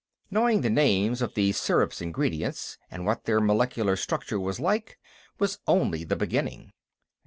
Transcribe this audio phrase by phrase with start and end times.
[0.31, 4.97] Knowing the names of the syrup's ingredients, and what their molecular structure was like,
[5.37, 6.73] was only the beginning.